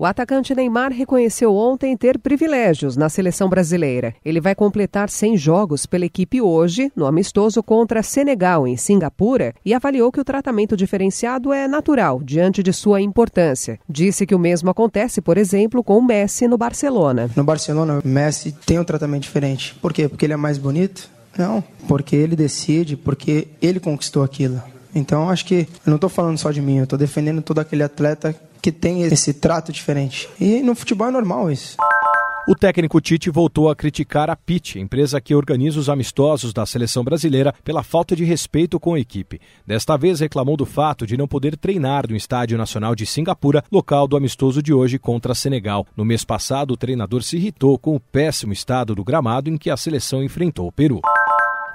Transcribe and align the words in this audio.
O 0.00 0.04
atacante 0.04 0.54
Neymar 0.54 0.92
reconheceu 0.92 1.56
ontem 1.56 1.96
ter 1.96 2.20
privilégios 2.20 2.96
na 2.96 3.08
seleção 3.08 3.48
brasileira. 3.48 4.14
Ele 4.24 4.40
vai 4.40 4.54
completar 4.54 5.10
100 5.10 5.36
jogos 5.36 5.86
pela 5.86 6.06
equipe 6.06 6.40
hoje, 6.40 6.92
no 6.94 7.04
amistoso 7.04 7.60
contra 7.64 8.00
Senegal, 8.00 8.64
em 8.64 8.76
Singapura, 8.76 9.52
e 9.64 9.74
avaliou 9.74 10.12
que 10.12 10.20
o 10.20 10.24
tratamento 10.24 10.76
diferenciado 10.76 11.52
é 11.52 11.66
natural 11.66 12.20
diante 12.22 12.62
de 12.62 12.72
sua 12.72 13.00
importância. 13.00 13.80
Disse 13.88 14.24
que 14.24 14.36
o 14.36 14.38
mesmo 14.38 14.70
acontece, 14.70 15.20
por 15.20 15.36
exemplo, 15.36 15.82
com 15.82 15.98
o 15.98 16.06
Messi 16.06 16.46
no 16.46 16.56
Barcelona. 16.56 17.28
No 17.34 17.42
Barcelona, 17.42 17.98
o 17.98 18.06
Messi 18.06 18.52
tem 18.52 18.78
um 18.78 18.84
tratamento 18.84 19.24
diferente. 19.24 19.74
Por 19.82 19.92
quê? 19.92 20.08
Porque 20.08 20.26
ele 20.26 20.32
é 20.32 20.36
mais 20.36 20.58
bonito? 20.58 21.10
Não, 21.36 21.60
porque 21.88 22.14
ele 22.14 22.36
decide, 22.36 22.96
porque 22.96 23.48
ele 23.60 23.80
conquistou 23.80 24.22
aquilo. 24.22 24.62
Então, 24.94 25.28
acho 25.28 25.44
que 25.44 25.66
eu 25.84 25.90
não 25.90 25.96
estou 25.96 26.08
falando 26.08 26.38
só 26.38 26.52
de 26.52 26.60
mim, 26.60 26.78
eu 26.78 26.84
estou 26.84 26.98
defendendo 26.98 27.42
todo 27.42 27.58
aquele 27.58 27.82
atleta 27.82 28.34
que 28.60 28.72
tem 28.72 29.02
esse 29.02 29.32
trato 29.34 29.72
diferente. 29.72 30.28
E 30.40 30.60
no 30.62 30.74
futebol 30.74 31.08
é 31.08 31.10
normal 31.10 31.50
isso. 31.50 31.76
O 32.50 32.54
técnico 32.54 32.98
Tite 32.98 33.28
voltou 33.28 33.68
a 33.68 33.76
criticar 33.76 34.30
a 34.30 34.34
PIT, 34.34 34.78
empresa 34.78 35.20
que 35.20 35.34
organiza 35.34 35.78
os 35.78 35.90
amistosos 35.90 36.50
da 36.50 36.64
seleção 36.64 37.04
brasileira, 37.04 37.52
pela 37.62 37.82
falta 37.82 38.16
de 38.16 38.24
respeito 38.24 38.80
com 38.80 38.94
a 38.94 38.98
equipe. 38.98 39.38
Desta 39.66 39.98
vez 39.98 40.20
reclamou 40.20 40.56
do 40.56 40.64
fato 40.64 41.06
de 41.06 41.14
não 41.14 41.28
poder 41.28 41.58
treinar 41.58 42.08
no 42.08 42.16
Estádio 42.16 42.56
Nacional 42.56 42.94
de 42.94 43.04
Singapura, 43.04 43.62
local 43.70 44.08
do 44.08 44.16
amistoso 44.16 44.62
de 44.62 44.72
hoje 44.72 44.98
contra 44.98 45.34
Senegal. 45.34 45.86
No 45.94 46.06
mês 46.06 46.24
passado, 46.24 46.70
o 46.70 46.76
treinador 46.78 47.22
se 47.22 47.36
irritou 47.36 47.78
com 47.78 47.94
o 47.94 48.00
péssimo 48.00 48.54
estado 48.54 48.94
do 48.94 49.04
gramado 49.04 49.50
em 49.50 49.58
que 49.58 49.68
a 49.68 49.76
seleção 49.76 50.22
enfrentou 50.24 50.68
o 50.68 50.72
Peru. 50.72 51.02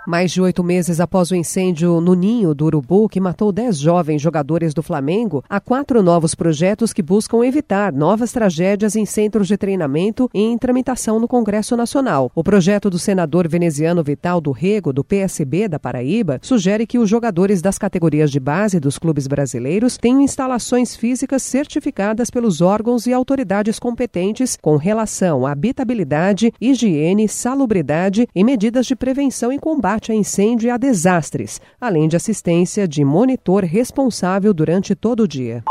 Mais 0.06 0.32
de 0.32 0.42
oito 0.42 0.62
meses 0.66 1.00
após 1.00 1.32
o 1.32 1.36
incêndio 1.36 2.02
no 2.02 2.14
ninho 2.14 2.54
do 2.54 2.66
Urubu, 2.66 3.08
que 3.08 3.22
matou 3.22 3.54
dez 3.54 3.80
jovens 3.80 4.22
jogadores 4.22 4.74
do 4.74 4.84
Flamengo, 4.84 5.42
há 5.50 5.62
quatro 5.62 6.04
novos 6.04 6.36
projetos 6.36 6.92
que 6.92 7.02
buscam 7.02 7.46
evitar 7.46 7.94
novas 7.94 8.34
tragédias 8.34 8.98
em 8.98 9.06
centros 9.06 9.48
de 9.48 9.56
treinamento 9.56 10.30
e 10.34 10.42
em 10.42 10.58
tramitação 10.58 11.22
no 11.22 11.28
Congresso 11.28 11.78
Nacional. 11.78 12.30
O 12.36 12.44
projeto 12.44 12.90
do 12.90 13.00
senador 13.00 13.48
veneziano 13.48 14.04
Vital 14.04 14.42
do 14.42 14.52
Rego, 14.52 14.92
do 14.92 15.06
PSB 15.06 15.70
da 15.70 15.80
Paraíba, 15.80 16.38
sugere 16.42 16.86
que 16.86 17.00
os 17.00 17.10
jogadores 17.10 17.62
das 17.62 17.78
categorias 17.78 18.30
de 18.30 18.42
base 18.42 18.82
dos 18.82 18.98
clubes 18.98 19.26
brasileiros 19.26 19.98
tenham 19.98 20.20
instalações 20.20 20.98
físicas 20.98 21.44
certificadas 21.44 22.30
pelos 22.30 22.60
órgãos 22.60 23.08
e 23.08 23.14
autoridades 23.14 23.80
competentes 23.80 24.58
com 24.62 24.76
relação 24.76 25.46
à 25.46 25.54
habitabilidade, 25.54 26.52
higiene, 26.60 27.30
salubridade 27.30 28.28
e 28.36 28.44
medidas 28.44 28.86
de 28.86 28.98
prevenção 28.98 29.54
e 29.54 29.58
combate 29.58 29.93
combate 29.94 30.12
a 30.12 30.16
incêndio 30.16 30.68
e 30.68 30.70
a 30.72 30.78
desastres, 30.78 31.62
além 31.80 32.08
de 32.08 32.16
assistência 32.16 32.88
de 32.88 33.06
monitor 33.06 33.64
responsável 33.64 34.52
durante 34.52 34.96
todo 34.96 35.24
o 35.24 35.28
dia. 35.28 35.64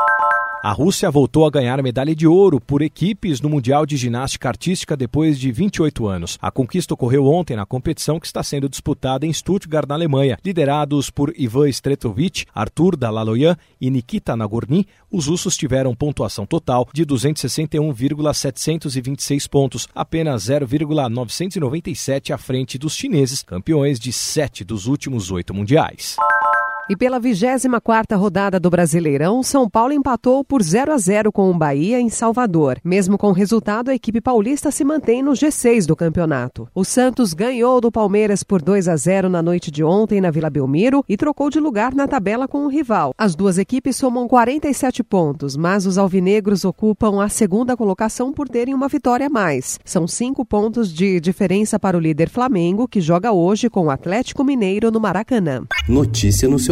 A 0.65 0.71
Rússia 0.71 1.11
voltou 1.11 1.45
a 1.45 1.51
ganhar 1.51 1.83
medalha 1.83 2.15
de 2.15 2.25
ouro 2.25 2.61
por 2.61 2.83
equipes 2.83 3.41
no 3.41 3.51
Mundial 3.51 3.85
de 3.85 3.97
Ginástica 3.97 4.49
Artística 4.49 4.97
depois 4.97 5.37
de 5.37 5.51
28 5.51 6.07
anos. 6.07 6.39
A 6.41 6.53
conquista 6.53 6.95
ocorreu 6.95 7.27
ontem 7.27 7.57
na 7.57 7.67
competição 7.67 8.21
que 8.21 8.27
está 8.27 8.45
sendo 8.45 8.69
disputada 8.69 9.27
em 9.27 9.33
Stuttgart, 9.33 9.89
na 9.89 9.97
Alemanha. 9.97 10.39
Liderados 10.45 11.11
por 11.11 11.35
Ivan 11.37 11.69
Stretovic, 11.69 12.45
Arthur 12.55 12.97
Dalaloyan 12.97 13.57
e 13.81 13.91
Nikita 13.91 14.37
Nagorny, 14.37 14.87
os 15.11 15.27
russos 15.27 15.57
tiveram 15.57 15.97
pontuação 15.97 16.47
total 16.47 16.89
de 16.95 17.05
261,726 17.07 19.49
pontos, 19.49 19.89
apenas 19.93 20.45
0,997 20.45 22.33
à 22.33 22.39
frente 22.39 22.79
dos 22.79 22.95
chineses, 22.95 23.43
campeões 23.43 23.99
de 23.99 24.13
sete 24.13 24.63
dos 24.63 24.87
últimos 24.87 25.33
oito 25.33 25.53
mundiais. 25.53 26.15
E 26.91 26.97
pela 26.97 27.21
24ª 27.21 28.17
rodada 28.17 28.59
do 28.59 28.69
Brasileirão, 28.69 29.41
São 29.41 29.71
Paulo 29.71 29.93
empatou 29.93 30.45
por 30.45 30.61
0 30.61 30.93
a 30.93 30.99
0 30.99 31.31
com 31.31 31.49
o 31.49 31.57
Bahia 31.57 32.01
em 32.01 32.09
Salvador. 32.09 32.79
Mesmo 32.85 33.17
com 33.17 33.29
o 33.29 33.33
resultado, 33.33 33.89
a 33.89 33.95
equipe 33.95 34.21
paulista 34.21 34.69
se 34.73 34.83
mantém 34.83 35.23
no 35.23 35.31
G6 35.31 35.87
do 35.87 35.95
campeonato. 35.95 36.69
O 36.75 36.85
Santos 36.85 37.35
ganhou 37.35 37.81
do 37.81 37.93
Palmeiras 37.93 38.43
por 38.43 38.61
2 38.61 38.89
a 38.89 38.97
0 38.97 39.29
na 39.29 39.41
noite 39.41 39.71
de 39.71 39.85
ontem 39.85 40.21
na 40.21 40.33
Vila 40.33 40.51
Belmiro 40.51 41.05
e 41.09 41.17
trocou 41.17 41.49
de 41.51 41.61
lugar 41.61 41.95
na 41.95 42.09
tabela 42.09 42.49
com 42.49 42.67
o 42.67 42.69
rival. 42.69 43.15
As 43.17 43.37
duas 43.37 43.59
equipes 43.59 43.95
somam 43.95 44.27
47 44.27 45.05
pontos, 45.05 45.57
mas 45.57 45.87
os 45.87 45.97
alvinegros 45.99 46.65
ocupam 46.65 47.23
a 47.23 47.29
segunda 47.29 47.77
colocação 47.77 48.33
por 48.33 48.49
terem 48.49 48.75
uma 48.75 48.89
vitória 48.89 49.29
a 49.29 49.31
mais. 49.31 49.79
São 49.85 50.09
cinco 50.09 50.45
pontos 50.45 50.93
de 50.93 51.21
diferença 51.21 51.79
para 51.79 51.97
o 51.97 52.01
líder 52.01 52.29
Flamengo, 52.29 52.89
que 52.89 53.01
joga 53.01 53.31
hoje 53.31 53.71
com 53.71 53.87
o 53.87 53.91
Atlético 53.91 54.43
Mineiro 54.43 54.91
no 54.91 54.99
Maracanã. 54.99 55.63
Notícia 55.89 56.49
no 56.49 56.59
seu 56.59 56.72